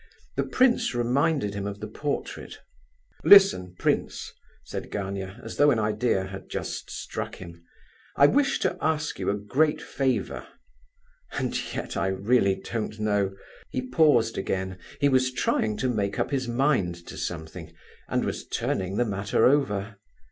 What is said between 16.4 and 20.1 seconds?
mind to something, and was turning the matter over.